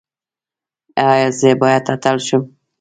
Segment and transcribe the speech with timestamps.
[1.09, 2.43] ایا زه باید اتل شم؟